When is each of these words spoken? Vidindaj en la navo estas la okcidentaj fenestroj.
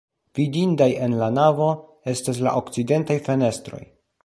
Vidindaj 0.37 0.87
en 1.07 1.13
la 1.19 1.27
navo 1.35 1.67
estas 2.15 2.41
la 2.47 2.57
okcidentaj 2.63 3.21
fenestroj. 3.31 3.85